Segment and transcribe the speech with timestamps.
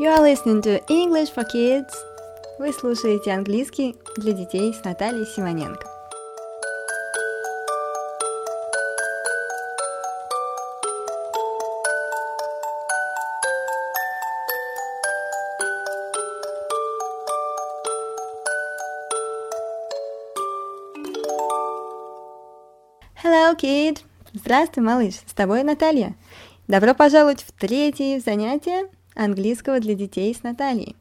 [0.00, 1.92] You are listening to English for Kids.
[2.58, 5.86] Вы слушаете английский для детей с Натальей Симоненко.
[23.22, 23.98] Hello, kid!
[24.32, 25.16] Здравствуй, малыш!
[25.26, 26.16] С тобой Наталья.
[26.68, 30.96] Добро пожаловать в третье занятие английского для детей с Натальей.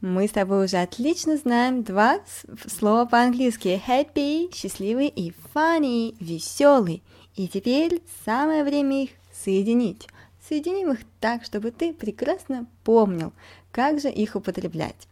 [0.00, 2.18] Мы с тобой уже отлично знаем два
[2.66, 7.02] слова по-английски happy, счастливый и funny, веселый.
[7.36, 10.08] И теперь самое время их соединить.
[10.48, 13.32] Соединим их так, чтобы ты прекрасно помнил,
[13.70, 15.06] как же их употреблять.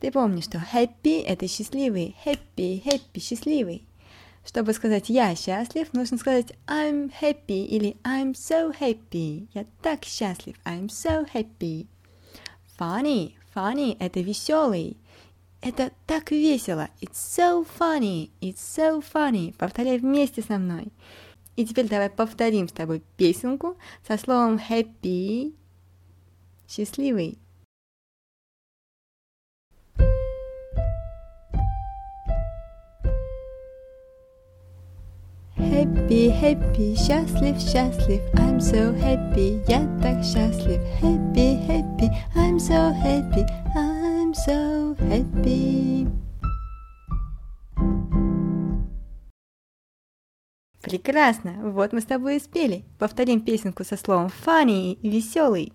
[0.00, 3.84] Ты помнишь, что happy– это счастливый, happy, happy, счастливый.
[4.46, 9.48] Чтобы сказать «я счастлив», нужно сказать I'm happy или I'm so happy.
[9.52, 10.54] Я так счастлив.
[10.64, 11.88] I'm so happy.
[12.78, 13.34] Funny.
[13.52, 14.98] Funny– это веселый.
[15.60, 16.88] Это так весело.
[17.00, 18.30] It's so funny.
[18.40, 19.52] It's so funny.
[19.58, 20.92] Повторяй вместе со мной.
[21.56, 25.56] И теперь давай повторим с тобой песенку со словом happy.
[26.68, 27.38] Счастливый.
[35.76, 40.80] Happy, happy, счастлив, счастлив, I'm so happy, я так счастлив.
[41.02, 46.08] Happy, happy, I'm so happy, I'm so happy.
[50.80, 52.86] Прекрасно, вот мы с тобой и спели.
[52.98, 55.74] Повторим песенку со словом funny, веселый.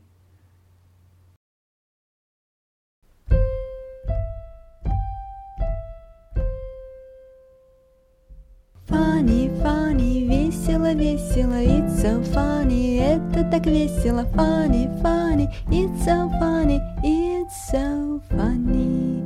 [10.94, 18.22] Весело, весело, it's so funny, это так весело, funny, funny, it's so funny, it's so
[18.30, 19.22] funny.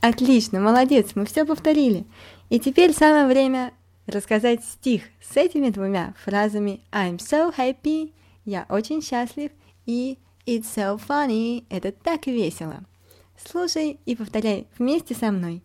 [0.00, 2.04] Отлично, молодец, мы все повторили.
[2.50, 3.72] И теперь самое время
[4.06, 8.12] рассказать стих с этими двумя фразами I'm so happy,
[8.44, 9.50] я очень счастлив,
[9.86, 12.82] и It's so funny, это так весело.
[13.36, 15.62] Слушай и повторяй вместе со мной.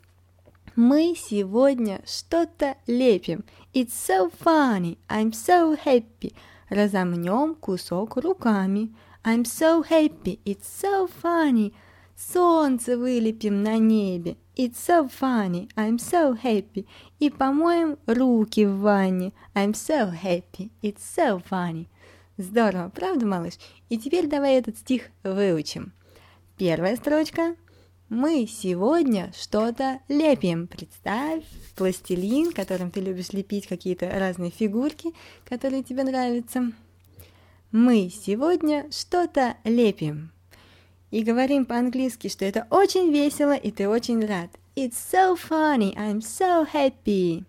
[0.78, 3.44] Мы сегодня что-то лепим.
[3.74, 5.00] It's so funny.
[5.10, 6.36] I'm so happy.
[6.70, 8.94] Разомнем кусок руками.
[9.24, 10.40] I'm so happy.
[10.46, 11.74] It's so funny.
[12.16, 14.38] Солнце вылепим на небе.
[14.56, 15.68] It's so funny.
[15.76, 16.86] I'm so happy.
[17.18, 19.34] И помоем руки в ванне.
[19.56, 20.70] I'm so happy.
[20.84, 21.88] It's so funny.
[22.38, 23.54] Здорово, правда, малыш?
[23.90, 25.92] И теперь давай этот стих выучим.
[26.56, 27.56] Первая строчка–
[28.10, 30.68] мы сегодня что-то лепим.
[30.68, 31.44] Представь
[31.76, 35.14] пластилин, которым ты любишь лепить какие-то разные фигурки,
[35.44, 36.72] которые тебе нравятся.
[37.72, 40.32] Мы сегодня что-то лепим.
[41.12, 44.52] И говорим по-английски, что это очень весело и ты очень рад.
[44.76, 47.44] It's so funny, I'm so happy.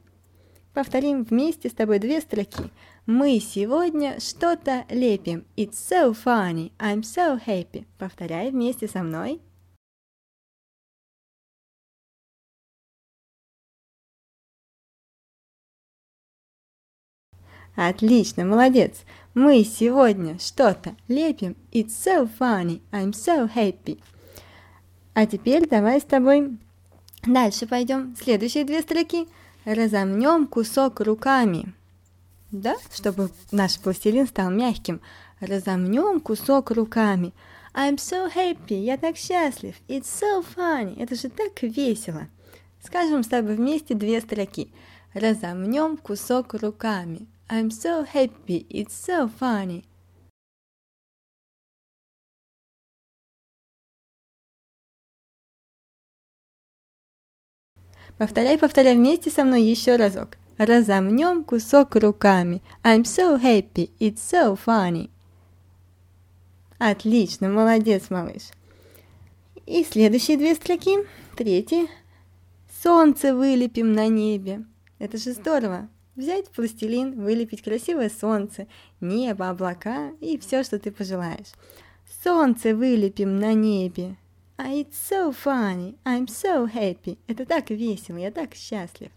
[0.74, 2.70] Повторим вместе с тобой две строки.
[3.06, 5.44] Мы сегодня что-то лепим.
[5.56, 7.84] It's so funny, I'm so happy.
[7.96, 9.40] Повторяй вместе со мной.
[17.80, 19.04] Отлично, молодец.
[19.34, 21.54] Мы сегодня что-то лепим.
[21.70, 22.80] It's so funny.
[22.90, 24.00] I'm so happy.
[25.14, 26.58] А теперь давай с тобой
[27.24, 28.16] дальше пойдем.
[28.20, 29.28] Следующие две строки.
[29.64, 31.72] Разомнем кусок руками.
[32.50, 35.00] Да, чтобы наш пластилин стал мягким.
[35.38, 37.32] Разомнем кусок руками.
[37.74, 38.74] I'm so happy.
[38.74, 39.76] Я так счастлив.
[39.86, 41.00] It's so funny.
[41.00, 42.26] Это же так весело.
[42.82, 44.72] Скажем с тобой вместе две строки.
[45.14, 47.28] Разомнем кусок руками.
[47.50, 49.84] I'm so happy, it's so funny.
[58.18, 60.36] Повторяй, повторяй вместе со мной еще разок.
[60.58, 62.62] Разомнем кусок руками.
[62.82, 65.08] I'm so happy, it's so funny.
[66.78, 68.50] Отлично, молодец, малыш.
[69.64, 70.98] И следующие две строки.
[71.34, 71.86] Третья.
[72.82, 74.64] Солнце вылепим на небе.
[74.98, 75.88] Это же здорово.
[76.18, 78.66] Взять пластилин, вылепить красивое солнце,
[79.00, 81.52] небо, облака и все, что ты пожелаешь.
[82.24, 84.16] Солнце вылепим на небе.
[84.56, 87.18] А it's so funny, I'm so happy.
[87.28, 89.12] Это так весело, я так счастлив.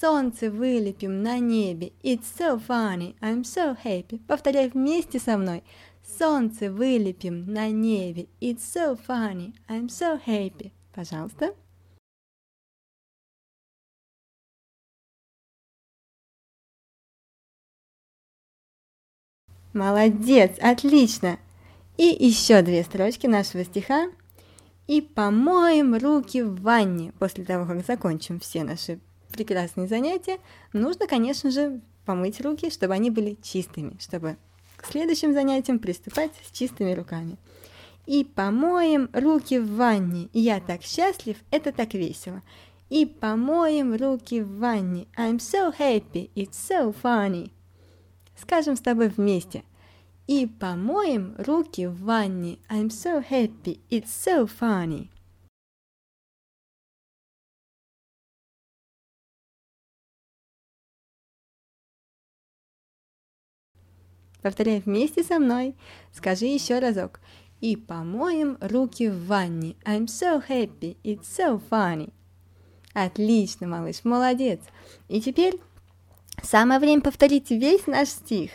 [0.00, 1.90] Солнце вылепим на небе.
[2.04, 4.20] It's so funny, I'm so happy.
[4.28, 5.64] Повторяй вместе со мной.
[6.16, 8.28] Солнце вылепим на небе.
[8.40, 10.70] It's so funny, I'm so happy.
[10.94, 11.56] Пожалуйста.
[19.72, 21.38] Молодец, отлично.
[21.96, 24.08] И еще две строчки нашего стиха.
[24.86, 27.12] И помоем руки в ванне.
[27.18, 28.98] После того, как закончим все наши
[29.32, 30.38] прекрасные занятия,
[30.72, 34.36] нужно, конечно же, помыть руки, чтобы они были чистыми, чтобы
[34.76, 37.36] к следующим занятиям приступать с чистыми руками.
[38.06, 40.28] И помоем руки в ванне.
[40.32, 42.42] Я так счастлив, это так весело.
[42.88, 45.06] И помоем руки в ванне.
[45.16, 47.52] I'm so happy, it's so funny.
[48.40, 49.64] Скажем с тобой вместе.
[50.26, 52.58] И помоем руки в ванне.
[52.70, 55.08] I'm so happy, it's so funny.
[64.42, 65.74] Повторяй вместе со мной.
[66.12, 67.20] Скажи еще разок.
[67.60, 69.76] И помоем руки в ванне.
[69.84, 72.12] I'm so happy, it's so funny.
[72.94, 74.60] Отлично, малыш, молодец.
[75.08, 75.60] И теперь
[76.42, 78.50] самое время повторить весь наш стих.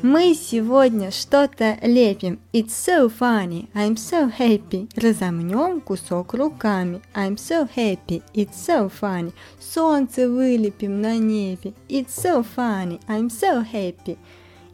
[0.00, 2.38] Мы сегодня что-то лепим.
[2.52, 3.68] It's so funny.
[3.74, 4.88] I'm so happy.
[4.94, 7.02] Разомнем кусок руками.
[7.14, 8.22] I'm so happy.
[8.32, 9.32] It's so funny.
[9.58, 11.74] Солнце вылепим на небе.
[11.88, 13.00] It's so funny.
[13.08, 14.16] I'm so happy.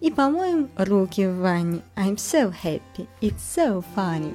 [0.03, 1.81] И помоем руки в ванне.
[1.97, 3.09] I'm so happy.
[3.23, 4.35] It's so funny.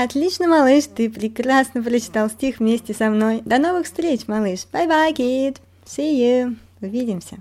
[0.00, 3.42] Отлично, малыш, ты прекрасно прочитал стих вместе со мной.
[3.44, 4.60] До новых встреч, малыш.
[4.72, 5.56] Bye-bye, kid.
[5.84, 6.56] See you.
[6.80, 7.38] Увидимся.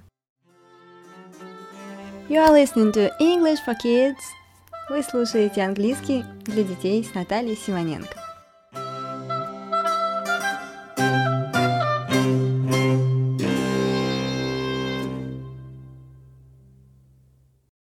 [2.28, 4.16] You are listening to English for Kids.
[4.90, 8.27] Вы слушаете английский для детей с Натальей Симоненко.